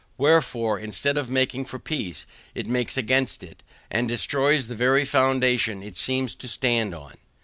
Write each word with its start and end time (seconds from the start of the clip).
Wherefore 0.17 0.79
instead 0.79 1.15
of 1.15 1.29
making 1.29 1.65
for 1.65 1.77
peace, 1.77 2.25
it 2.55 2.65
makes 2.65 2.97
against 2.97 3.43
it, 3.43 3.61
and 3.91 4.07
destroys 4.07 4.67
the 4.67 4.73
very 4.73 5.05
foundation 5.05 5.83
it 5.83 5.95
seems 5.95 6.33
to 6.33 6.47
stand 6.47 6.95
on. 6.95 7.17